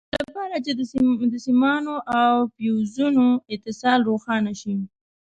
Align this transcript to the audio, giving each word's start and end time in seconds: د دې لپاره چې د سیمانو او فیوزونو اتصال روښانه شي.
د 0.03 0.05
دې 0.13 0.19
لپاره 0.27 0.55
چې 0.65 0.71
د 1.33 1.35
سیمانو 1.45 1.95
او 2.21 2.35
فیوزونو 2.55 3.25
اتصال 3.53 3.99
روښانه 4.09 4.51
شي. 4.61 4.75